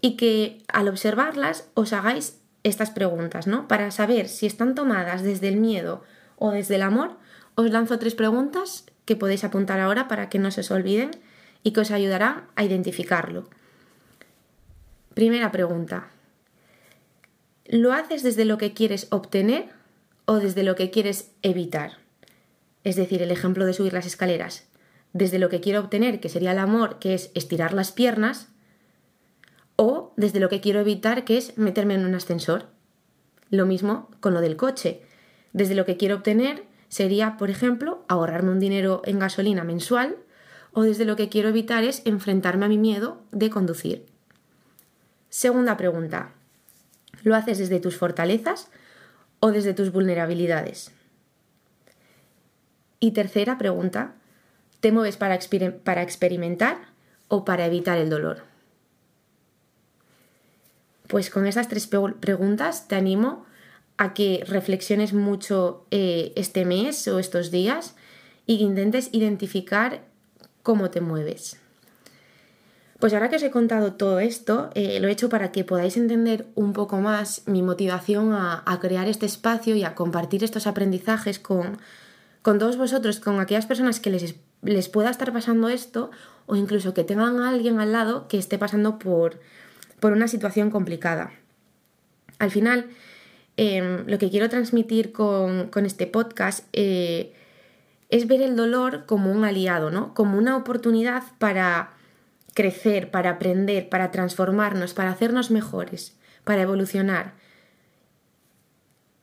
y 0.00 0.16
que 0.16 0.64
al 0.66 0.88
observarlas 0.88 1.68
os 1.74 1.92
hagáis 1.92 2.40
estas 2.64 2.90
preguntas, 2.90 3.46
¿no? 3.46 3.68
Para 3.68 3.92
saber 3.92 4.28
si 4.28 4.46
están 4.46 4.74
tomadas 4.74 5.22
desde 5.22 5.46
el 5.46 5.58
miedo 5.58 6.02
o 6.38 6.50
desde 6.50 6.74
el 6.74 6.82
amor, 6.82 7.16
os 7.54 7.70
lanzo 7.70 8.00
tres 8.00 8.16
preguntas 8.16 8.84
que 9.04 9.14
podéis 9.14 9.44
apuntar 9.44 9.78
ahora 9.78 10.08
para 10.08 10.28
que 10.28 10.40
no 10.40 10.50
se 10.50 10.62
os 10.62 10.72
olviden 10.72 11.12
y 11.62 11.70
que 11.70 11.82
os 11.82 11.92
ayudará 11.92 12.48
a 12.56 12.64
identificarlo. 12.64 13.48
Primera 15.14 15.52
pregunta. 15.52 16.08
¿Lo 17.66 17.92
haces 17.92 18.24
desde 18.24 18.44
lo 18.44 18.58
que 18.58 18.72
quieres 18.72 19.06
obtener 19.10 19.68
o 20.24 20.40
desde 20.40 20.64
lo 20.64 20.74
que 20.74 20.90
quieres 20.90 21.30
evitar? 21.42 22.03
Es 22.84 22.96
decir, 22.96 23.22
el 23.22 23.30
ejemplo 23.30 23.66
de 23.66 23.72
subir 23.72 23.92
las 23.92 24.06
escaleras, 24.06 24.66
desde 25.14 25.38
lo 25.38 25.48
que 25.48 25.60
quiero 25.60 25.80
obtener, 25.80 26.20
que 26.20 26.28
sería 26.28 26.52
el 26.52 26.58
amor, 26.58 26.98
que 26.98 27.14
es 27.14 27.30
estirar 27.34 27.72
las 27.72 27.92
piernas, 27.92 28.48
o 29.76 30.12
desde 30.16 30.40
lo 30.40 30.48
que 30.48 30.60
quiero 30.60 30.80
evitar, 30.80 31.24
que 31.24 31.38
es 31.38 31.56
meterme 31.58 31.94
en 31.94 32.04
un 32.04 32.14
ascensor. 32.14 32.66
Lo 33.50 33.66
mismo 33.66 34.10
con 34.20 34.34
lo 34.34 34.40
del 34.40 34.56
coche. 34.56 35.02
Desde 35.52 35.74
lo 35.74 35.84
que 35.84 35.96
quiero 35.96 36.16
obtener 36.16 36.64
sería, 36.88 37.36
por 37.36 37.50
ejemplo, 37.50 38.04
ahorrarme 38.08 38.50
un 38.50 38.60
dinero 38.60 39.02
en 39.04 39.18
gasolina 39.18 39.64
mensual, 39.64 40.16
o 40.72 40.82
desde 40.82 41.04
lo 41.04 41.16
que 41.16 41.28
quiero 41.28 41.48
evitar 41.48 41.84
es 41.84 42.02
enfrentarme 42.04 42.66
a 42.66 42.68
mi 42.68 42.78
miedo 42.78 43.22
de 43.30 43.50
conducir. 43.50 44.06
Segunda 45.28 45.76
pregunta. 45.76 46.32
¿Lo 47.22 47.34
haces 47.34 47.58
desde 47.58 47.80
tus 47.80 47.96
fortalezas 47.96 48.68
o 49.40 49.52
desde 49.52 49.74
tus 49.74 49.92
vulnerabilidades? 49.92 50.92
Y 53.04 53.10
tercera 53.10 53.58
pregunta, 53.58 54.14
¿te 54.80 54.90
mueves 54.90 55.18
para, 55.18 55.38
para 55.84 56.00
experimentar 56.00 56.78
o 57.28 57.44
para 57.44 57.66
evitar 57.66 57.98
el 57.98 58.08
dolor? 58.08 58.44
Pues 61.08 61.28
con 61.28 61.46
estas 61.46 61.68
tres 61.68 61.86
preguntas 61.86 62.88
te 62.88 62.94
animo 62.94 63.44
a 63.98 64.14
que 64.14 64.42
reflexiones 64.48 65.12
mucho 65.12 65.84
eh, 65.90 66.32
este 66.34 66.64
mes 66.64 67.06
o 67.06 67.18
estos 67.18 67.50
días 67.50 67.94
y 68.46 68.56
que 68.56 68.64
intentes 68.64 69.10
identificar 69.12 70.06
cómo 70.62 70.88
te 70.88 71.02
mueves. 71.02 71.58
Pues 73.00 73.12
ahora 73.12 73.28
que 73.28 73.36
os 73.36 73.42
he 73.42 73.50
contado 73.50 73.92
todo 73.92 74.18
esto, 74.18 74.70
eh, 74.72 74.98
lo 74.98 75.08
he 75.08 75.12
hecho 75.12 75.28
para 75.28 75.52
que 75.52 75.62
podáis 75.62 75.98
entender 75.98 76.46
un 76.54 76.72
poco 76.72 77.02
más 77.02 77.42
mi 77.44 77.60
motivación 77.60 78.32
a, 78.32 78.78
crear 78.80 79.08
este 79.08 79.26
espacio 79.26 79.76
y 79.76 79.84
a 79.84 79.94
compartir 79.94 80.42
estos 80.42 80.66
aprendizajes 80.66 81.38
con, 81.38 81.76
con 82.44 82.58
todos 82.58 82.76
vosotros, 82.76 83.20
con 83.20 83.40
aquellas 83.40 83.64
personas 83.64 84.00
que 84.00 84.10
les, 84.10 84.34
les 84.62 84.90
pueda 84.90 85.08
estar 85.08 85.32
pasando 85.32 85.70
esto 85.70 86.10
o 86.44 86.56
incluso 86.56 86.92
que 86.92 87.02
tengan 87.02 87.40
a 87.40 87.48
alguien 87.48 87.80
al 87.80 87.92
lado 87.92 88.28
que 88.28 88.36
esté 88.36 88.58
pasando 88.58 88.98
por, 88.98 89.40
por 89.98 90.12
una 90.12 90.28
situación 90.28 90.70
complicada. 90.70 91.32
Al 92.38 92.50
final, 92.50 92.84
em, 93.56 94.06
lo 94.06 94.18
que 94.18 94.28
quiero 94.28 94.50
transmitir 94.50 95.10
con, 95.10 95.70
este 95.86 96.06
podcast 96.06 96.68
eh, 96.74 97.32
es 98.10 98.26
ver 98.26 98.42
el 98.42 98.56
dolor 98.56 99.06
como 99.06 99.32
un 99.32 99.42
aliado, 99.44 99.90
¿no? 99.90 100.12
Como 100.12 100.36
una 100.36 100.58
oportunidad 100.58 101.22
para 101.38 101.94
crecer, 102.52 103.10
para 103.10 103.30
aprender, 103.30 103.88
para 103.88 104.10
transformarnos, 104.10 104.92
para 104.92 105.12
hacernos 105.12 105.50
mejores, 105.50 106.14
para 106.44 106.60
evolucionar. 106.60 107.32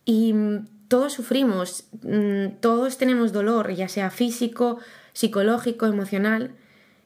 Y 0.06 0.34
todos 0.92 1.14
sufrimos, 1.14 1.86
mm, 2.02 2.60
todos 2.60 2.98
tenemos 2.98 3.32
dolor, 3.32 3.72
ya 3.74 3.88
sea 3.88 4.10
físico, 4.10 4.78
psicológico, 5.14 5.86
emocional. 5.86 6.52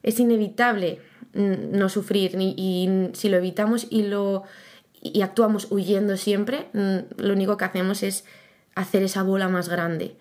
Es 0.02 0.20
inevitable 0.20 1.02
mm, 1.36 1.78
no 1.78 1.88
sufrir 1.90 2.36
y, 2.40 3.12
si 3.14 3.30
lo 3.30 3.38
evitamos 3.38 3.86
y 3.92 4.02
lo 4.08 4.42
y 5.04 5.22
actuamos 5.22 5.68
huyendo 5.70 6.18
siempre, 6.18 6.66
lo 6.74 7.34
único 7.34 7.58
que 7.58 7.66
hacemos 7.66 8.02
es 8.02 8.26
hacer 8.74 9.04
esa 9.04 9.22
bola 9.22 9.50
más 9.50 9.70
grande. 9.70 10.16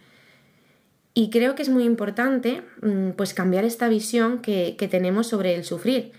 Y 1.15 1.31
creo 1.31 1.55
que 1.55 1.63
es 1.63 1.71
muy 1.71 1.85
importante 1.85 2.63
mm, 2.83 3.13
pues 3.13 3.33
cambiar 3.33 3.65
esta 3.65 3.89
visión 3.89 4.41
que, 4.43 4.77
tenemos 4.91 5.29
sobre 5.29 5.55
el 5.55 5.65
sufrir 5.65 6.13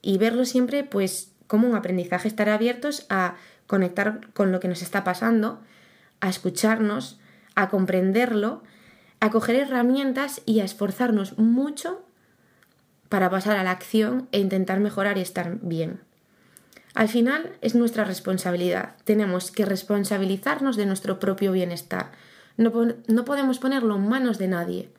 y 0.00 0.16
verlo 0.16 0.46
siempre 0.46 0.82
pues 0.82 1.32
como 1.46 1.68
un 1.68 1.74
aprendizaje, 1.74 2.26
estar 2.26 2.48
abiertos 2.48 3.04
a 3.10 3.36
conectar 3.66 4.32
con 4.32 4.50
lo 4.50 4.60
que 4.60 4.68
nos 4.68 4.80
está 4.80 5.04
pasando, 5.04 5.60
a 6.20 6.28
escucharnos, 6.28 7.18
a 7.54 7.68
comprenderlo, 7.68 8.62
a 9.20 9.30
coger 9.30 9.56
herramientas 9.56 10.42
y 10.46 10.60
a 10.60 10.64
esforzarnos 10.64 11.38
mucho 11.38 12.02
para 13.08 13.30
pasar 13.30 13.56
a 13.56 13.64
la 13.64 13.72
acción 13.72 14.28
e 14.32 14.38
intentar 14.38 14.80
mejorar 14.80 15.18
y 15.18 15.22
estar 15.22 15.58
bien. 15.62 16.00
Al 16.94 17.08
final 17.08 17.52
es 17.60 17.74
nuestra 17.74 18.04
responsabilidad. 18.04 18.96
Tenemos 19.04 19.50
que 19.50 19.64
responsabilizarnos 19.64 20.76
de 20.76 20.86
nuestro 20.86 21.18
propio 21.18 21.52
bienestar 21.52 22.12
no, 22.60 23.24
podemos 23.24 23.58
ponerlo 23.58 23.96
en 23.96 24.08
manos 24.08 24.38
de 24.38 24.48
nadie. 24.48 24.90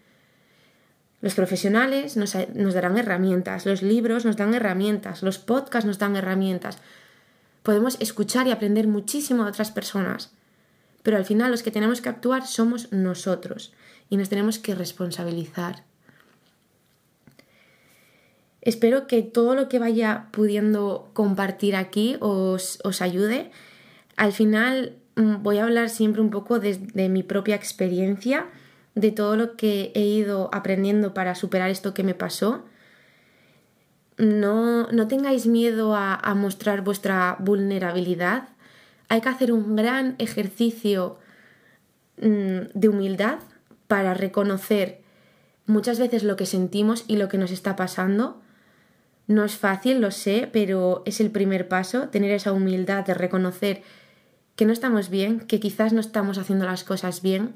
Los 1.22 1.36
profesionales 1.36 2.18
nos, 2.18 2.36
nos, 2.56 2.74
darán 2.74 2.98
herramientas, 2.98 3.68
los 3.68 3.84
libros 3.84 4.26
nos 4.26 4.36
dan 4.36 4.56
herramientas, 4.56 5.22
los 5.22 5.38
podcasts 5.38 5.86
nos 5.86 6.00
dan 6.00 6.16
herramientas. 6.16 6.80
Podemos 7.62 7.98
escuchar 8.02 8.48
y 8.48 8.52
aprender 8.52 8.88
muchísimo 8.88 9.44
de 9.44 9.50
otras 9.52 9.70
personas, 9.70 10.32
pero 11.04 11.18
al 11.18 11.26
final 11.26 11.52
los 11.52 11.64
que 11.64 11.72
tenemos 11.72 12.02
que 12.02 12.10
actuar 12.10 12.46
somos 12.48 12.92
nosotros 12.92 13.74
y 14.10 14.18
nos 14.18 14.30
tenemos 14.30 14.60
que 14.60 14.76
responsabilizar. 14.76 15.84
Espero 18.62 19.08
que 19.08 19.24
todo 19.24 19.56
lo 19.56 19.70
que 19.70 19.80
vaya 19.80 20.28
pudiendo 20.32 21.10
compartir 21.14 21.76
aquí 21.76 22.18
os, 22.20 22.80
ayude. 23.02 23.52
Al 24.18 24.34
final 24.34 25.02
Mm, 25.16 25.44
voy 25.44 25.58
a 25.58 25.64
hablar 25.64 25.90
siempre 25.90 26.22
un 26.22 26.30
poco 26.30 26.60
de, 26.60 27.10
mi 27.10 27.24
propia 27.24 27.56
experiencia, 27.56 28.48
de 28.96 29.12
todo 29.12 29.36
lo 29.36 29.56
que 29.56 29.92
he 29.96 30.02
ido 30.02 30.50
aprendiendo 30.54 31.14
para 31.14 31.36
superar 31.36 31.70
esto 31.70 31.94
que 31.94 32.04
me 32.04 32.14
pasó. 32.16 32.66
No, 34.18 34.88
no 34.92 35.08
tengáis 35.08 35.48
miedo 35.48 35.96
a, 35.96 36.34
mostrar 36.36 36.82
vuestra 36.82 37.38
vulnerabilidad. 37.40 38.50
Hay 39.12 39.20
que 39.20 39.28
hacer 39.28 39.52
un 39.52 39.76
gran 39.76 40.16
ejercicio 40.20 41.20
mm, 42.22 42.72
de 42.74 42.88
humildad 42.88 43.40
para 43.88 44.14
reconocer 44.14 45.02
muchas 45.66 46.00
veces 46.00 46.24
lo 46.24 46.38
que 46.38 46.46
sentimos 46.46 47.04
y 47.10 47.18
lo 47.18 47.28
que 47.28 47.38
nos 47.38 47.52
está 47.52 47.76
pasando. 47.76 48.42
No 49.28 49.44
es 49.44 49.58
fácil, 49.58 50.00
lo 50.00 50.12
sé, 50.12 50.50
pero 50.54 51.04
es 51.06 51.20
el 51.20 51.30
primer 51.30 51.68
paso, 51.68 52.08
tener 52.08 52.32
esa 52.32 52.54
humildad 52.54 53.06
de 53.06 53.14
reconocer 53.14 53.84
que 54.56 54.66
no 54.66 54.72
estamos 54.72 55.10
bien, 55.10 55.42
que 55.42 55.60
quizás 55.60 55.92
no 55.92 56.00
estamos 56.00 56.38
haciendo 56.38 56.66
las 56.66 56.86
cosas 56.86 57.22
bien, 57.22 57.56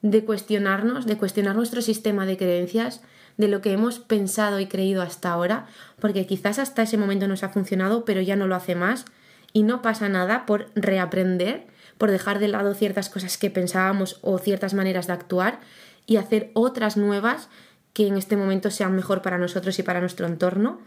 de 0.00 0.24
cuestionarnos, 0.24 1.06
de 1.06 1.16
cuestionar 1.16 1.56
nuestro 1.56 1.82
sistema 1.82 2.24
de 2.24 2.36
creencias, 2.36 3.02
de 3.36 3.48
lo 3.48 3.62
que 3.62 3.72
hemos 3.72 3.98
pensado 3.98 4.60
y 4.60 4.66
creído 4.66 5.02
hasta 5.02 5.32
ahora, 5.32 5.66
porque 5.98 6.24
quizás 6.24 6.60
hasta 6.60 6.82
ese 6.82 6.98
momento 6.98 7.26
nos 7.26 7.42
ha 7.42 7.48
funcionado, 7.48 8.04
pero 8.04 8.20
ya 8.20 8.36
no 8.36 8.46
lo 8.46 8.54
hace 8.54 8.76
más, 8.76 9.06
y 9.54 9.62
no 9.62 9.80
pasa 9.80 10.10
nada 10.10 10.44
por 10.44 10.66
reaprender, 10.74 11.66
por 11.96 12.10
dejar 12.10 12.40
de 12.40 12.48
lado 12.48 12.74
ciertas 12.74 13.08
cosas 13.08 13.38
que 13.38 13.48
pensábamos 13.48 14.18
o 14.20 14.36
ciertas 14.36 14.74
maneras 14.74 15.06
de 15.06 15.14
actuar 15.14 15.60
y 16.04 16.16
hacer 16.16 16.50
otras 16.52 16.98
nuevas 16.98 17.48
que 17.94 18.06
en 18.06 18.18
este 18.18 18.36
momento 18.36 18.70
sean 18.70 18.94
mejor 18.94 19.22
para 19.22 19.38
nosotros 19.38 19.78
y 19.78 19.82
para 19.82 20.00
nuestro 20.00 20.26
entorno. 20.26 20.80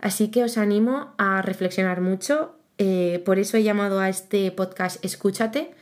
Así 0.00 0.30
que 0.30 0.44
os 0.44 0.56
animo 0.56 1.12
a 1.18 1.42
reflexionar 1.42 2.00
mucho, 2.00 2.54
eh, 2.78 3.20
por 3.26 3.38
eso 3.38 3.58
he 3.58 3.62
llamado 3.62 4.00
a 4.00 4.08
este 4.08 4.50
podcast 4.52 5.04
Escúchate. 5.04 5.72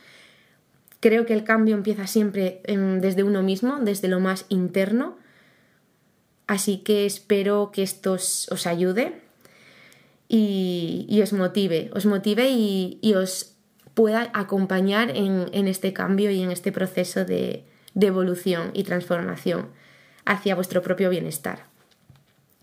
Creo 0.99 1.25
que 1.25 1.33
el 1.33 1.45
cambio 1.45 1.75
empieza 1.75 2.07
siempre 2.07 2.61
em, 2.65 2.99
desde 2.99 3.23
uno 3.23 3.43
mismo, 3.43 3.77
desde 3.79 4.09
lo 4.09 4.19
más 4.19 4.45
interno. 4.49 5.17
Así 6.47 6.79
que 6.79 7.05
espero 7.05 7.69
que 7.71 7.83
esto 7.83 8.13
os, 8.13 8.67
ayude 8.67 9.21
y, 10.29 11.19
os 11.21 11.33
motive, 11.33 11.89
os 11.93 12.05
motive 12.05 12.49
y, 12.49 13.13
os 13.15 13.55
pueda 13.95 14.29
acompañar 14.33 15.11
en, 15.15 15.67
este 15.67 15.91
cambio 15.91 16.31
y 16.31 16.41
en 16.41 16.51
este 16.51 16.71
proceso 16.71 17.25
de, 17.25 17.65
de 17.95 18.07
evolución 18.07 18.71
y 18.73 18.83
transformación 18.83 19.67
hacia 20.25 20.55
vuestro 20.55 20.81
propio 20.81 21.09
bienestar. 21.09 21.65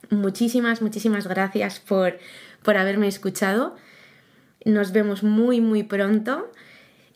Muchísimas, 0.08 0.80
muchísimas 0.80 1.26
gracias 1.26 1.80
por, 1.80 2.18
por 2.62 2.76
haberme 2.76 3.08
escuchado. 3.08 3.74
Nos 4.64 4.92
vemos 4.92 5.24
muy, 5.24 5.60
muy 5.60 5.82
pronto 5.82 6.50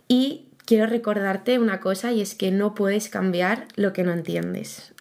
y 0.09 0.49
quiero 0.67 0.87
recordarte 0.87 1.59
una 1.61 1.81
cosa 1.81 2.13
y 2.13 2.21
es 2.21 2.35
que 2.35 2.51
no 2.51 2.75
puedes 2.75 3.09
cambiar 3.09 3.69
lo 3.77 3.93
que 3.93 4.03
no 4.03 4.13
entiendes. 4.13 4.93